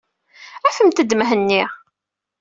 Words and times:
Afemt-d 0.67 1.11
Mhenni. 1.15 1.63